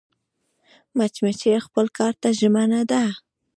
[0.97, 3.03] مچمچۍ خپل کار ته ژمنه ده